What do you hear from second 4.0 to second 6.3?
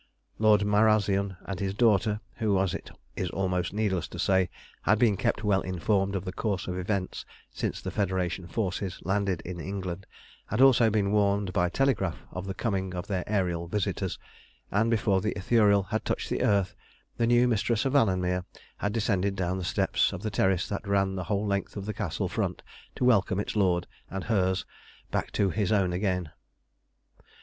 to say, had been kept well informed of